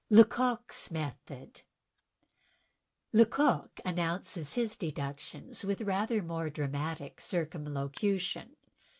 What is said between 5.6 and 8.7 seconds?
with rather more dramatic circumlocution.